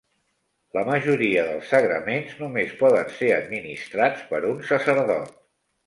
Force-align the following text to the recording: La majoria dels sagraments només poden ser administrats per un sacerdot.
La 0.77 0.83
majoria 0.87 1.43
dels 1.51 1.69
sagraments 1.75 2.33
només 2.41 2.75
poden 2.83 3.15
ser 3.21 3.31
administrats 3.39 4.29
per 4.33 4.45
un 4.53 4.69
sacerdot. 4.75 5.43